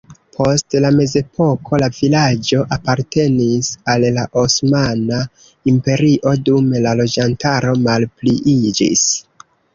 Post 0.35 0.75
la 0.85 0.89
mezepoko 0.93 1.79
la 1.83 1.89
vilaĝo 1.97 2.63
apartenis 2.77 3.69
al 3.93 4.07
la 4.17 4.25
Osmana 4.45 5.21
Imperio, 5.73 6.35
dume 6.49 6.83
la 6.89 6.97
loĝantaro 7.03 7.77
malpliiĝis. 7.85 9.07